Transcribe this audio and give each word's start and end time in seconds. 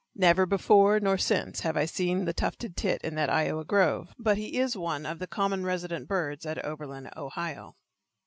Never 0.15 0.47
before 0.47 0.99
nor 0.99 1.15
since 1.19 1.59
have 1.59 1.77
I 1.77 1.85
seen 1.85 2.25
the 2.25 2.33
tufted 2.33 2.75
tit 2.75 3.01
in 3.03 3.13
that 3.13 3.29
Iowa 3.29 3.63
grove, 3.63 4.15
but 4.17 4.35
he 4.35 4.57
is 4.57 4.75
one 4.75 5.05
of 5.05 5.19
the 5.19 5.27
common 5.27 5.63
resident 5.63 6.07
birds 6.07 6.43
at 6.43 6.65
Oberlin, 6.65 7.11
Ohio. 7.15 7.75